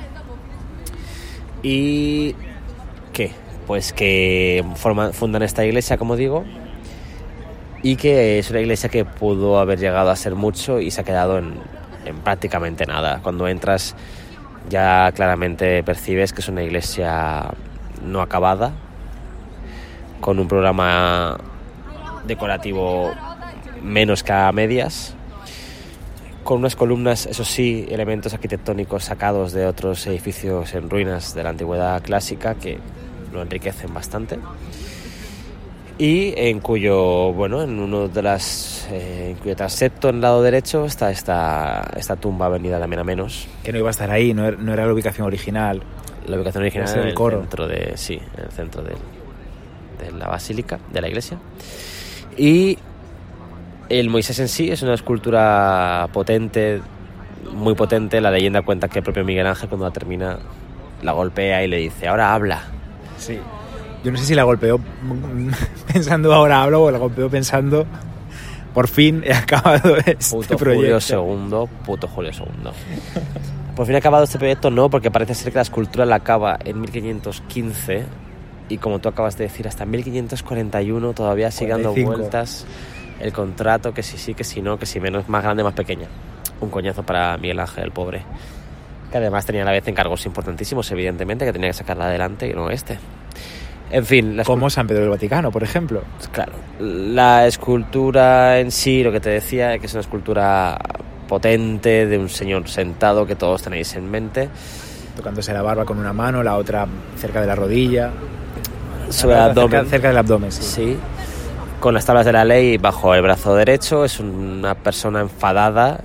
Y 1.62 2.34
¿qué? 3.14 3.32
Pues 3.66 3.94
que 3.94 4.62
fundan 5.12 5.42
esta 5.42 5.64
iglesia, 5.64 5.96
como 5.96 6.16
digo, 6.16 6.44
y 7.82 7.96
que 7.96 8.38
es 8.38 8.50
una 8.50 8.60
iglesia 8.60 8.90
que 8.90 9.04
pudo 9.06 9.58
haber 9.58 9.78
llegado 9.78 10.10
a 10.10 10.16
ser 10.16 10.34
mucho 10.34 10.80
y 10.80 10.90
se 10.90 11.00
ha 11.00 11.04
quedado 11.04 11.38
en, 11.38 11.54
en 12.08 12.18
prácticamente 12.18 12.86
nada. 12.86 13.20
Cuando 13.22 13.48
entras 13.48 13.94
ya 14.68 15.12
claramente 15.12 15.82
percibes 15.82 16.32
que 16.32 16.40
es 16.40 16.48
una 16.48 16.62
iglesia 16.62 17.50
no 18.04 18.20
acabada, 18.20 18.72
con 20.20 20.38
un 20.38 20.48
programa 20.48 21.38
decorativo 22.26 23.12
menos 23.82 24.22
que 24.22 24.32
a 24.32 24.50
medias, 24.52 25.14
con 26.44 26.58
unas 26.58 26.76
columnas, 26.76 27.26
eso 27.26 27.44
sí, 27.44 27.86
elementos 27.90 28.34
arquitectónicos 28.34 29.04
sacados 29.04 29.52
de 29.52 29.66
otros 29.66 30.06
edificios 30.06 30.74
en 30.74 30.90
ruinas 30.90 31.34
de 31.34 31.42
la 31.42 31.50
antigüedad 31.50 32.02
clásica 32.02 32.54
que 32.54 32.78
lo 33.32 33.42
enriquecen 33.42 33.92
bastante 33.92 34.38
y 35.98 36.32
en 36.36 36.60
cuyo, 36.60 37.32
bueno, 37.32 37.62
en 37.62 37.78
uno 37.80 38.08
de 38.08 38.22
las, 38.22 38.86
eh, 38.90 39.30
en 39.30 39.36
cuyo 39.36 39.56
transepto 39.56 40.08
en 40.10 40.16
el 40.16 40.20
lado 40.20 40.42
derecho 40.42 40.84
está 40.84 41.10
esta, 41.10 41.90
esta 41.96 42.14
tumba 42.16 42.48
venida 42.48 42.78
también 42.78 43.00
a 43.00 43.04
menos. 43.04 43.48
Que 43.64 43.72
no 43.72 43.78
iba 43.78 43.88
a 43.88 43.90
estar 43.90 44.10
ahí, 44.10 44.32
no 44.32 44.46
era, 44.46 44.56
no 44.56 44.72
era 44.72 44.86
la 44.86 44.92
ubicación 44.92 45.26
original. 45.26 45.82
La 46.26 46.36
ubicación 46.36 46.62
original 46.62 46.88
en 46.94 47.00
el 47.00 47.08
el 47.08 47.14
coro. 47.14 47.40
centro 47.40 47.66
de, 47.66 47.92
sí, 47.96 48.14
en 48.36 48.44
el 48.44 48.50
centro 48.52 48.82
del- 48.82 48.96
de 49.98 50.12
la 50.16 50.28
basílica, 50.28 50.78
de 50.92 51.00
la 51.00 51.08
iglesia. 51.08 51.38
Y 52.36 52.78
el 53.88 54.10
Moisés 54.10 54.38
en 54.38 54.48
sí 54.48 54.70
es 54.70 54.82
una 54.82 54.94
escultura 54.94 56.08
potente, 56.12 56.80
muy 57.52 57.74
potente. 57.74 58.20
La 58.20 58.30
leyenda 58.30 58.62
cuenta 58.62 58.86
que 58.88 58.98
el 59.00 59.04
propio 59.04 59.24
Miguel 59.24 59.46
Ángel 59.46 59.68
cuando 59.68 59.86
la 59.86 59.92
termina 59.92 60.38
la 61.02 61.12
golpea 61.12 61.64
y 61.64 61.68
le 61.68 61.78
dice, 61.78 62.06
ahora 62.06 62.34
habla. 62.34 62.62
Sí. 63.16 63.38
Yo 64.08 64.12
no 64.12 64.18
sé 64.18 64.24
si 64.24 64.34
la 64.34 64.44
golpeó 64.44 64.80
pensando 65.92 66.32
ahora 66.32 66.62
hablo 66.62 66.84
o 66.84 66.90
la 66.90 66.96
golpeó 66.96 67.28
pensando 67.28 67.86
por 68.72 68.88
fin 68.88 69.22
he 69.22 69.34
acabado 69.34 69.96
este 70.06 70.34
Puto 70.34 70.56
proyecto. 70.56 70.98
Julio 71.14 71.66
II, 71.68 71.68
puto 71.84 72.08
Julio 72.08 72.30
II. 72.32 72.70
Por 73.76 73.84
fin 73.84 73.96
ha 73.96 73.98
acabado 73.98 74.24
este 74.24 74.38
proyecto, 74.38 74.70
no, 74.70 74.88
porque 74.88 75.10
parece 75.10 75.34
ser 75.34 75.52
que 75.52 75.58
la 75.58 75.62
escultura 75.62 76.06
la 76.06 76.16
acaba 76.16 76.58
en 76.64 76.80
1515 76.80 78.06
y 78.70 78.78
como 78.78 78.98
tú 78.98 79.10
acabas 79.10 79.36
de 79.36 79.44
decir, 79.44 79.68
hasta 79.68 79.84
1541 79.84 81.12
todavía 81.12 81.50
sigue 81.50 81.72
dando 81.72 81.90
45. 81.90 82.16
vueltas 82.16 82.64
el 83.20 83.34
contrato, 83.34 83.92
que 83.92 84.02
si 84.02 84.16
sí, 84.16 84.32
que 84.32 84.44
si 84.44 84.62
no, 84.62 84.78
que 84.78 84.86
si 84.86 85.00
menos, 85.00 85.28
más 85.28 85.42
grande, 85.42 85.62
más 85.62 85.74
pequeña. 85.74 86.06
Un 86.62 86.70
coñazo 86.70 87.02
para 87.02 87.36
Miguel 87.36 87.60
Ángel, 87.60 87.84
el 87.84 87.90
pobre. 87.90 88.22
Que 89.12 89.18
además 89.18 89.44
tenía 89.44 89.62
a 89.62 89.64
la 89.66 89.72
vez 89.72 89.86
encargos 89.86 90.24
importantísimos, 90.24 90.90
evidentemente, 90.92 91.44
que 91.44 91.52
tenía 91.52 91.68
que 91.68 91.74
sacarla 91.74 92.06
adelante 92.06 92.48
y 92.48 92.54
no 92.54 92.70
este. 92.70 92.98
En 93.90 94.04
fin, 94.04 94.36
la 94.36 94.44
Como 94.44 94.68
San 94.68 94.86
Pedro 94.86 95.02
del 95.02 95.10
Vaticano, 95.10 95.50
por 95.50 95.62
ejemplo. 95.62 96.02
Claro, 96.32 96.52
la 96.78 97.46
escultura 97.46 98.58
en 98.58 98.70
sí, 98.70 99.02
lo 99.02 99.12
que 99.12 99.20
te 99.20 99.30
decía, 99.30 99.78
que 99.78 99.86
es 99.86 99.92
una 99.94 100.02
escultura 100.02 100.78
potente 101.26 102.06
de 102.06 102.18
un 102.18 102.28
señor 102.28 102.68
sentado 102.68 103.26
que 103.26 103.34
todos 103.34 103.62
tenéis 103.62 103.94
en 103.94 104.10
mente. 104.10 104.48
Tocándose 105.16 105.52
la 105.52 105.62
barba 105.62 105.84
con 105.84 105.98
una 105.98 106.12
mano, 106.12 106.42
la 106.42 106.56
otra 106.56 106.86
cerca 107.16 107.40
de 107.40 107.46
la 107.46 107.54
rodilla. 107.54 108.10
sobre 109.08 109.36
el 109.36 109.40
cerca, 109.40 109.44
abdomen. 109.44 109.86
cerca 109.86 110.08
del 110.08 110.18
abdomen, 110.18 110.52
sí. 110.52 110.62
Sí, 110.62 110.96
con 111.80 111.94
las 111.94 112.04
tablas 112.04 112.26
de 112.26 112.32
la 112.32 112.44
ley 112.44 112.76
bajo 112.76 113.14
el 113.14 113.22
brazo 113.22 113.54
derecho. 113.54 114.04
Es 114.04 114.20
una 114.20 114.74
persona 114.74 115.20
enfadada 115.20 116.00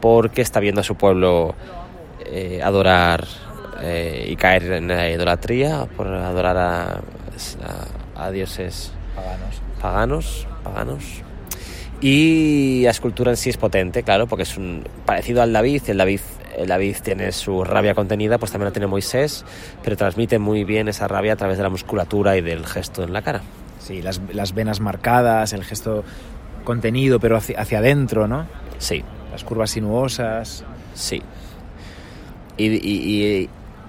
porque 0.00 0.42
está 0.42 0.58
viendo 0.60 0.80
a 0.80 0.84
su 0.84 0.96
pueblo 0.96 1.54
eh, 2.24 2.60
adorar 2.62 3.24
eh, 3.82 4.26
y 4.28 4.36
caer 4.36 4.72
en 4.72 4.88
la 4.88 5.10
idolatría 5.10 5.86
por 5.96 6.08
adorar 6.08 6.56
a, 6.56 7.00
a- 8.16 8.26
a 8.26 8.30
dioses 8.30 8.92
Paganos. 9.14 9.62
paganos, 9.80 10.46
paganos. 10.64 11.04
Y 12.00 12.82
la 12.84 12.90
escultura 12.90 13.30
en 13.30 13.36
sí 13.36 13.50
es 13.50 13.56
potente, 13.56 14.02
claro, 14.02 14.26
porque 14.26 14.44
es 14.44 14.56
un 14.56 14.84
parecido 15.04 15.42
al 15.42 15.52
David. 15.52 15.82
El 15.88 15.98
David, 15.98 16.20
el 16.56 16.66
David 16.68 16.96
tiene 17.02 17.30
su 17.32 17.62
rabia 17.62 17.94
contenida, 17.94 18.38
pues 18.38 18.50
también 18.52 18.66
la 18.66 18.72
tiene 18.72 18.86
Moisés, 18.86 19.44
pero 19.82 19.96
transmite 19.96 20.38
muy 20.38 20.64
bien 20.64 20.88
esa 20.88 21.08
rabia 21.08 21.34
a 21.34 21.36
través 21.36 21.58
de 21.58 21.62
la 21.62 21.68
musculatura 21.68 22.36
y 22.36 22.40
del 22.40 22.66
gesto 22.66 23.02
en 23.02 23.12
la 23.12 23.20
cara. 23.22 23.42
Sí, 23.80 24.00
las, 24.00 24.20
las 24.32 24.54
venas 24.54 24.80
marcadas, 24.80 25.52
el 25.52 25.64
gesto 25.64 26.02
contenido, 26.64 27.20
pero 27.20 27.36
hacia, 27.36 27.60
hacia 27.60 27.78
adentro, 27.78 28.26
¿no? 28.28 28.46
Sí, 28.78 29.04
Las 29.32 29.44
curvas 29.44 29.70
sinuosas. 29.70 30.64
sí. 30.94 31.22
Y, 32.56 32.66
y- 32.66 32.76
y- 33.42 33.46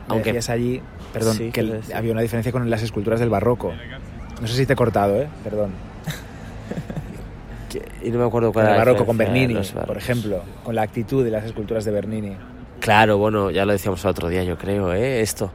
Me 0.08 0.16
aunque 0.16 0.40
allí, 0.50 0.82
perdón, 1.14 1.36
Sí, 1.38 1.44
que 1.46 1.52
¿qué 1.52 1.60
el- 1.62 1.82
había 1.94 2.12
una 2.12 2.22
diferencia 2.22 2.52
con 2.52 2.70
las 2.70 2.82
esculturas 2.84 3.20
del 3.20 3.30
barroco. 3.30 3.74
No 4.42 4.48
sé 4.48 4.56
si 4.56 4.66
te 4.66 4.74
he 4.74 4.76
cortado, 4.76 5.22
¿eh? 5.22 5.28
Perdón. 5.44 5.72
y 8.04 8.10
no 8.10 8.20
me 8.20 8.26
acuerdo 8.26 8.48
Con 8.50 8.54
cuál 8.54 8.66
el 8.66 8.70
era 8.72 8.78
la 8.80 8.86
barroco, 8.86 9.06
con 9.06 9.18
Bernini, 9.18 9.56
por 9.86 9.98
ejemplo, 9.98 10.42
con 10.64 10.76
la 10.76 10.82
actitud 10.82 11.24
de 11.24 11.32
las 11.32 11.46
esculturas 11.46 11.86
de 11.86 11.92
Bernini. 11.92 12.36
Claro, 12.80 13.18
bueno, 13.18 13.52
ya 13.52 13.66
lo 13.66 13.72
decíamos 13.74 14.04
el 14.04 14.10
otro 14.12 14.28
día, 14.28 14.44
yo 14.44 14.58
creo, 14.58 14.92
¿eh? 14.94 15.22
esto, 15.22 15.52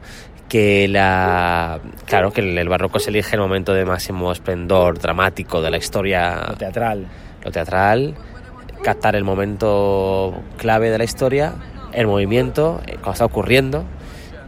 que 0.47 0.87
la, 0.87 1.79
claro, 2.05 2.31
que 2.31 2.39
el, 2.41 2.57
el 2.57 2.69
barroco 2.69 2.99
se 2.99 3.09
elige 3.09 3.35
el 3.35 3.41
momento 3.41 3.73
de 3.73 3.83
máximo 3.83 4.31
esplendor 4.31 4.97
dramático 4.99 5.61
de 5.61 5.69
la 5.69 5.77
historia, 5.77 6.45
Lo 6.47 6.55
teatral. 6.55 7.05
lo 7.43 7.51
teatral, 7.51 8.15
captar 8.81 9.15
el 9.17 9.25
momento 9.25 10.41
clave 10.55 10.89
de 10.89 10.97
la 10.97 11.03
historia, 11.03 11.53
el 11.91 12.07
movimiento, 12.07 12.79
eh, 12.87 12.93
cuando 12.93 13.11
está 13.11 13.25
ocurriendo, 13.25 13.83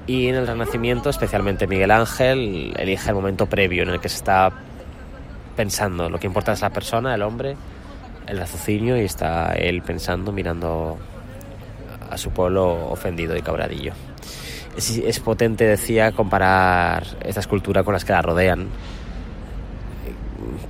y 0.10 0.28
en 0.28 0.34
el 0.34 0.48
Renacimiento, 0.48 1.12
especialmente 1.12 1.68
Miguel 1.68 1.92
Ángel, 1.92 2.74
elige 2.80 3.10
el 3.10 3.16
momento 3.16 3.46
previo 3.46 3.84
en 3.84 3.90
el 3.90 4.00
que 4.00 4.10
se 4.10 4.16
está 4.16 4.52
pensando, 5.56 6.10
lo 6.10 6.18
que 6.18 6.26
importa 6.26 6.54
es 6.54 6.62
la 6.62 6.72
persona, 6.72 7.14
el 7.14 7.22
hombre, 7.22 7.56
el 8.26 8.40
raciocinio, 8.40 9.00
y 9.00 9.02
está 9.02 9.54
él 9.54 9.84
pensando, 9.84 10.32
mirando 10.32 10.98
a 12.10 12.18
su 12.18 12.32
pueblo 12.32 12.90
ofendido 12.90 13.38
y 13.38 13.44
cabradillo. 13.44 13.94
Es, 14.76 15.20
potente, 15.20 15.66
decía, 15.66 16.12
comparar 16.12 17.04
esta 17.22 17.42
escultura 17.42 17.84
con 17.84 17.94
las 17.94 18.04
que 18.04 18.14
la 18.14 18.24
rodean, 18.24 18.68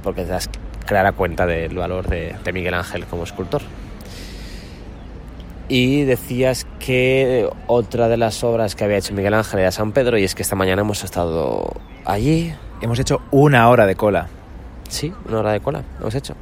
porque 0.04 0.24
te 0.24 0.32
das 0.32 0.50
clara 0.86 1.14
cuenta 1.14 1.46
del 1.46 1.78
valor 1.78 2.10
de 2.10 2.52
Miguel 2.52 2.74
Ángel 2.74 3.06
como 3.06 3.24
escultor. 3.24 3.62
Y 5.70 6.04
decías 6.04 6.66
que 6.80 7.48
otra 7.68 8.08
de 8.10 8.18
las 8.18 8.44
obras 8.44 8.76
que 8.76 8.84
había 8.84 8.98
hecho 8.98 9.14
Miguel 9.14 9.36
Ángel 9.36 9.60
era 9.60 9.72
San 9.72 9.92
Pedro, 9.92 10.18
y 10.18 10.24
es 10.24 10.34
que 10.34 10.42
esta 10.42 10.56
mañana 10.56 10.82
hemos 10.82 11.04
estado 11.04 11.72
allí. 12.06 12.54
Hemos 12.82 12.98
hecho 13.00 13.22
una 13.30 13.70
hora 13.70 13.86
de 13.86 13.96
cola. 13.96 14.28
Sí, 14.90 15.14
una 15.28 15.40
hora 15.40 15.52
de 15.52 15.60
cola, 15.60 15.84
hemos 16.00 16.16
hecho. 16.16 16.34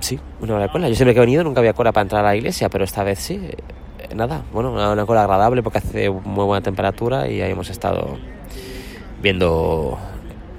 Sí, 0.00 0.18
una 0.40 0.54
hora 0.54 0.64
de 0.64 0.72
cola. 0.72 0.88
Yo 0.88 0.96
siempre 0.96 1.14
que 1.14 1.18
he 1.18 1.20
venido 1.20 1.44
nunca 1.44 1.60
había 1.60 1.72
cola 1.72 1.92
para 1.92 2.02
entrar 2.02 2.24
a 2.24 2.28
la 2.28 2.36
iglesia, 2.36 2.68
pero 2.68 2.84
esta 2.84 3.04
vez 3.04 3.20
sí. 3.20 3.40
Eh, 3.42 4.14
Nada, 4.14 4.42
bueno, 4.52 4.72
una, 4.72 4.90
una 4.90 5.06
cola 5.06 5.22
agradable 5.22 5.62
porque 5.62 5.78
hace 5.78 6.10
muy 6.10 6.44
buena 6.44 6.62
temperatura 6.62 7.28
y 7.28 7.42
ahí 7.42 7.50
hemos 7.50 7.68
estado 7.68 8.16
viendo 9.22 9.98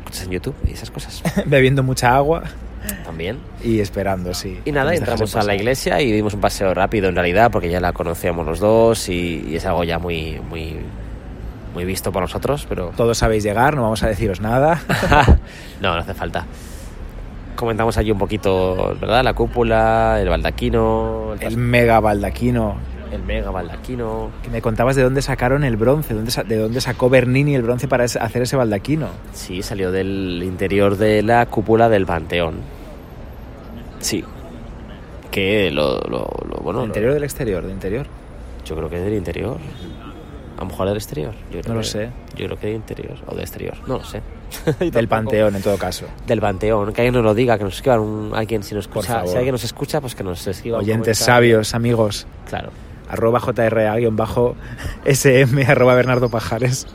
cosas 0.06 0.26
en 0.26 0.32
YouTube 0.32 0.56
y 0.68 0.74
esas 0.74 0.92
cosas 0.92 1.24
Bebiendo 1.46 1.82
mucha 1.82 2.16
agua 2.16 2.44
también. 3.20 3.40
y 3.64 3.82
esperando, 3.82 4.34
sí. 4.34 4.60
Y 4.64 4.72
nada, 4.72 4.96
entramos 4.96 5.36
a 5.36 5.44
la 5.44 5.54
iglesia 5.54 6.00
y 6.02 6.10
dimos 6.10 6.34
un 6.34 6.40
paseo 6.40 6.74
rápido 6.74 7.10
en 7.10 7.16
realidad 7.16 7.52
porque 7.52 7.70
ya 7.70 7.82
la 7.82 7.92
conocíamos 7.92 8.46
los 8.46 8.60
dos 8.60 9.10
y, 9.10 9.46
y 9.46 9.56
es 9.58 9.66
algo 9.66 9.84
ya 9.84 10.00
muy, 10.00 10.40
muy, 10.50 10.78
muy 11.74 11.84
visto 11.84 12.14
por 12.14 12.22
nosotros, 12.22 12.66
pero 12.70 12.94
Todos 12.96 13.18
sabéis 13.18 13.44
llegar, 13.44 13.76
no 13.76 13.82
vamos 13.82 14.02
a 14.04 14.08
deciros 14.08 14.40
nada. 14.40 14.82
no, 15.82 15.96
no 15.96 16.00
hace 16.00 16.14
falta. 16.14 16.46
Comentamos 17.58 17.98
allí 17.98 18.12
un 18.12 18.18
poquito, 18.20 18.96
¿verdad? 19.02 19.22
La 19.22 19.34
cúpula, 19.34 20.18
el 20.22 20.30
baldaquino, 20.30 21.34
el, 21.42 21.44
El 21.46 21.58
mega 21.58 22.00
baldaquino. 22.00 22.78
el 23.12 23.22
mega 23.24 23.52
baldaquino. 23.52 24.30
Que 24.44 24.50
me 24.50 24.62
contabas 24.62 24.96
de 24.96 25.04
dónde 25.04 25.22
sacaron 25.22 25.66
el 25.66 25.76
bronce, 25.76 26.14
dónde 26.14 26.32
de 26.48 26.56
dónde 26.56 26.80
sacó 26.80 27.10
Bernini 27.10 27.54
el 27.56 27.64
bronce 27.64 27.90
para 27.90 28.06
hacer 28.06 28.44
ese 28.44 28.56
baldaquino. 28.56 29.10
Sí, 29.34 29.62
salió 29.62 29.92
del 29.92 30.42
interior 30.42 30.96
de 30.96 31.22
la 31.22 31.46
cúpula 31.48 31.90
del 31.90 32.06
Panteón. 32.06 32.79
Sí. 34.00 34.24
Que 35.32 35.72
lo, 35.72 36.00
lo, 36.02 36.28
lo- 36.48 36.58
bueno, 36.62 36.80
¿Del 36.82 36.90
interior 36.90 37.12
o 37.12 37.14
del 37.14 37.24
exterior? 37.24 37.64
¿Del 37.64 37.72
interior? 37.74 38.06
yo 38.66 38.76
creo 38.76 38.90
que 38.90 39.00
del 39.00 39.14
interior. 39.14 39.58
A 40.58 40.62
lo 40.62 40.66
mejor 40.68 40.88
del 40.88 40.98
exterior. 40.98 41.34
Yo 41.52 41.62
creo 41.62 41.70
No 41.70 41.74
lo 41.76 41.82
que- 41.82 41.88
sé. 41.88 42.10
Yo 42.36 42.46
creo 42.46 42.60
que 42.60 42.68
del 42.68 42.76
interior 42.76 43.18
o 43.28 43.32
del 43.32 43.40
exterior. 43.42 43.76
No 43.88 43.98
lo 44.00 44.04
sé. 44.04 44.22
Del 44.92 45.08
panteón, 45.08 45.56
en 45.56 45.62
todo 45.62 45.78
caso. 45.78 46.06
Del 46.26 46.42
Panteón. 46.42 46.92
Que 46.92 47.02
alguien 47.02 47.14
nos 47.14 47.24
lo 47.24 47.36
diga, 47.36 47.58
que 47.60 47.64
nos 47.64 47.76
escriba 47.76 48.00
un- 48.00 48.32
alguien 48.36 48.64
si 48.64 48.74
nos 48.76 48.86
escucha. 48.86 49.26
Si 49.28 49.36
alguien 49.36 49.52
nos 49.54 49.64
escucha, 49.64 50.02
pues 50.02 50.16
que 50.16 50.24
nos 50.24 50.46
escriba. 50.48 50.80
Oyentes 50.80 51.20
sabios, 51.20 51.76
amigos. 51.76 52.26
Claro. 52.48 52.72
Arroba 53.10 53.40
JRA-SM, 53.40 55.66
arroba 55.68 55.94
Bernardo 55.96 56.30
Pajares. 56.30 56.88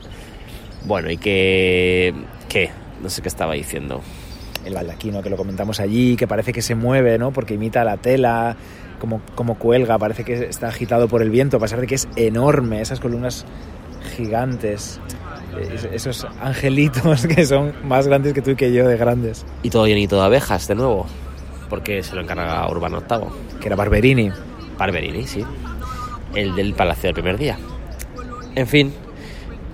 Bueno, 0.85 1.11
y 1.11 1.17
que... 1.17 2.15
¿Qué? 2.49 2.71
No 3.03 3.09
sé 3.09 3.23
qué 3.23 3.29
estaba 3.29 3.55
diciendo. 3.55 4.01
El 4.65 4.75
baldaquino, 4.75 5.23
que 5.23 5.31
lo 5.31 5.37
comentamos 5.37 5.81
allí, 5.81 6.17
que 6.17 6.27
parece 6.27 6.53
que 6.53 6.63
se 6.63 6.75
mueve, 6.75 7.19
¿no? 7.19 7.33
Porque 7.33 7.55
imita 7.55 7.85
la 7.85 7.97
tela, 7.99 8.57
como, 8.99 9.21
como 9.35 9.57
cuelga, 9.59 9.99
parece 9.99 10.25
que 10.25 10.45
está 10.47 10.69
agitado 10.69 11.07
por 11.09 11.21
el 11.23 11.31
viento, 11.31 11.59
a 11.59 11.61
pesar 11.61 11.81
de 11.81 11.87
que 11.87 11.95
es 11.97 12.09
enorme, 12.17 12.81
esas 12.81 13.01
columnas 13.01 13.45
gigantes, 14.17 15.01
es- 15.73 15.85
esos 15.85 16.27
angelitos 16.41 17.27
que 17.35 17.45
son 17.47 17.73
más 17.87 18.07
grandes 18.07 18.33
que 18.33 18.43
tú 18.43 18.51
y 18.51 18.57
que 18.57 18.73
yo, 18.73 18.87
de 18.89 18.97
grandes. 18.97 19.45
Y 19.63 19.71
todo 19.71 19.87
llenito 19.87 20.17
de 20.19 20.23
abejas, 20.25 20.67
de 20.69 20.75
nuevo. 20.75 21.07
Porque 21.69 22.03
se 22.03 22.15
lo 22.15 22.21
encarga 22.23 22.69
Urbano 22.71 23.03
VIII. 23.09 23.59
Que 23.61 23.67
era 23.69 23.77
Barberini. 23.77 24.31
Barberini, 24.79 25.27
sí. 25.27 25.45
El 26.35 26.55
del 26.55 26.75
palacio 26.75 27.09
del 27.09 27.15
primer 27.15 27.39
día. 27.39 27.59
En 28.55 28.67
fin, 28.67 28.93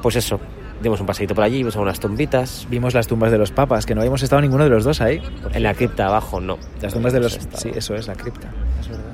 pues 0.00 0.16
eso. 0.16 0.40
Dimos 0.82 1.00
un 1.00 1.06
paseito 1.06 1.34
por 1.34 1.44
allí, 1.44 1.58
vimos 1.58 1.76
unas 1.76 2.00
tumbitas. 2.00 2.66
Vimos 2.70 2.94
las 2.94 3.06
tumbas 3.06 3.30
de 3.30 3.38
los 3.38 3.50
papas, 3.50 3.84
que 3.84 3.94
no 3.94 4.00
habíamos 4.00 4.22
estado 4.22 4.40
ninguno 4.40 4.64
de 4.64 4.70
los 4.70 4.84
dos 4.84 5.00
ahí. 5.00 5.20
En 5.52 5.62
la 5.62 5.74
cripta 5.74 6.06
abajo, 6.06 6.40
no. 6.40 6.58
Las 6.80 6.94
tumbas 6.94 7.12
de 7.12 7.20
los... 7.20 7.36
Estado. 7.36 7.58
Sí, 7.58 7.70
eso 7.74 7.94
es, 7.94 8.06
la 8.06 8.14
cripta. 8.14 8.50
Es 8.80 8.88
verdad. 8.88 9.04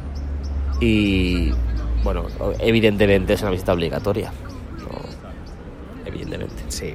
Y 0.80 1.50
bueno, 2.04 2.26
evidentemente 2.60 3.32
es 3.32 3.42
una 3.42 3.50
visita 3.50 3.72
obligatoria. 3.72 4.30
No, 4.78 6.06
evidentemente. 6.06 6.62
Sí. 6.68 6.94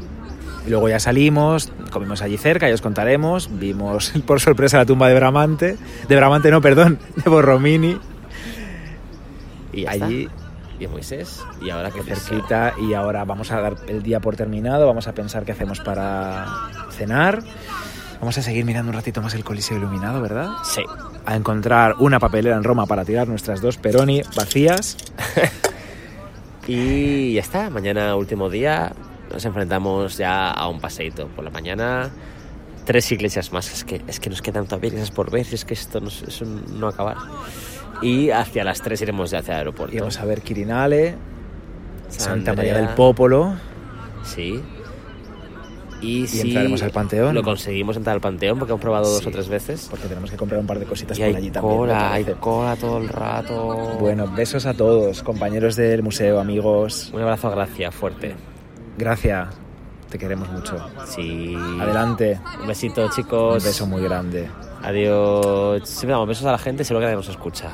Y 0.65 0.69
luego 0.69 0.87
ya 0.87 0.99
salimos, 0.99 1.71
comimos 1.89 2.21
allí 2.21 2.37
cerca, 2.37 2.67
ya 2.67 2.75
os 2.75 2.81
contaremos. 2.81 3.49
Vimos 3.59 4.13
por 4.25 4.39
sorpresa 4.39 4.77
la 4.77 4.85
tumba 4.85 5.09
de 5.09 5.15
Bramante. 5.15 5.77
De 6.07 6.15
Bramante, 6.15 6.49
no, 6.51 6.61
perdón, 6.61 6.99
de 7.15 7.29
Borromini. 7.29 7.97
Y 9.73 9.81
ya 9.81 9.91
allí, 9.91 10.23
está. 10.23 10.40
Y 10.81 10.87
Moisés. 10.87 11.43
Y 11.61 11.69
ahora 11.69 11.91
que 11.91 12.01
cerquita. 12.03 12.73
Y 12.81 12.93
ahora 12.93 13.23
vamos 13.23 13.51
a 13.51 13.61
dar 13.61 13.75
el 13.87 14.01
día 14.01 14.19
por 14.19 14.35
terminado. 14.35 14.87
Vamos 14.87 15.07
a 15.07 15.13
pensar 15.13 15.45
qué 15.45 15.51
hacemos 15.51 15.79
para 15.79 16.45
cenar. 16.91 17.43
Vamos 18.19 18.37
a 18.37 18.41
seguir 18.41 18.65
mirando 18.65 18.89
un 18.89 18.95
ratito 18.95 19.21
más 19.21 19.33
el 19.33 19.43
Coliseo 19.43 19.77
iluminado, 19.77 20.21
¿verdad? 20.21 20.49
Sí. 20.63 20.83
A 21.25 21.35
encontrar 21.35 21.95
una 21.99 22.19
papelera 22.19 22.55
en 22.55 22.63
Roma 22.63 22.85
para 22.85 23.05
tirar 23.05 23.27
nuestras 23.27 23.61
dos 23.61 23.77
Peroni 23.77 24.21
vacías. 24.35 24.97
Y 26.67 27.33
ya 27.33 27.41
está. 27.41 27.69
Mañana, 27.69 28.15
último 28.15 28.49
día, 28.49 28.93
nos 29.31 29.43
enfrentamos 29.45 30.17
ya 30.17 30.51
a 30.51 30.67
un 30.67 30.79
paseito 30.79 31.27
por 31.27 31.43
la 31.43 31.49
mañana. 31.49 32.11
Tres 32.85 33.11
iglesias 33.11 33.51
más. 33.51 33.71
Es 33.71 33.83
que, 33.83 34.01
es 34.07 34.19
que 34.19 34.29
nos 34.29 34.41
quedan 34.41 34.65
todavía 34.65 34.89
iglesias 34.89 35.11
por 35.11 35.31
ver. 35.31 35.45
Es 35.51 35.65
que 35.65 35.73
esto 35.73 35.99
no, 35.99 36.07
es 36.07 36.41
un 36.41 36.79
no 36.79 36.87
acabar. 36.87 37.17
Y 38.01 38.31
hacia 38.31 38.63
las 38.63 38.81
tres 38.81 39.01
iremos 39.01 39.31
ya 39.31 39.39
hacia 39.39 39.53
el 39.53 39.57
aeropuerto. 39.59 39.95
Y 39.95 39.99
vamos 39.99 40.19
a 40.19 40.25
ver 40.25 40.41
Quirinale, 40.41 41.15
Santa 42.09 42.53
María 42.53 42.75
del 42.77 42.89
Popolo. 42.89 43.53
Sí. 44.23 44.61
Y, 46.01 46.25
si 46.25 46.41
entraremos 46.41 46.81
al 46.81 46.89
Panteón. 46.89 47.35
Lo 47.35 47.43
conseguimos 47.43 47.95
entrar 47.95 48.15
al 48.15 48.21
Panteón 48.21 48.57
porque 48.57 48.71
hemos 48.71 48.81
probado 48.81 49.11
dos 49.11 49.25
o 49.25 49.29
tres 49.29 49.47
veces. 49.47 49.87
Porque 49.89 50.07
tenemos 50.07 50.31
que 50.31 50.37
comprar 50.37 50.59
un 50.59 50.65
par 50.65 50.79
de 50.79 50.85
cositas 50.85 51.15
Y 51.17 51.21
por 51.21 51.27
hay 51.29 51.35
allí 51.35 51.51
también. 51.51 51.77
cola, 51.77 52.13
hay 52.13 52.23
cola 52.39 52.75
todo 52.75 52.97
el 52.97 53.07
rato. 53.07 53.97
Bueno, 53.99 54.27
besos 54.27 54.65
a 54.65 54.73
todos, 54.73 55.21
compañeros 55.21 55.75
del 55.75 56.01
museo, 56.01 56.39
amigos. 56.39 57.11
Un 57.13 57.21
abrazo 57.21 57.49
a 57.49 57.51
Gracia, 57.51 57.91
fuerte. 57.91 58.35
Gracias, 58.97 59.49
te 60.09 60.17
queremos 60.17 60.49
mucho. 60.49 60.75
Sí. 61.05 61.55
Adelante, 61.79 62.39
Un 62.61 62.67
besito, 62.67 63.05
un 63.05 63.11
chicos. 63.11 63.63
beso 63.63 63.85
muy 63.85 64.01
grande. 64.01 64.49
Adiós. 64.81 65.87
Siempre 65.87 66.13
damos 66.13 66.27
besos 66.27 66.45
a 66.45 66.51
la 66.51 66.57
gente, 66.57 66.83
seguro 66.83 67.01
que 67.01 67.05
nadie 67.05 67.17
nos 67.17 67.29
escucha. 67.29 67.71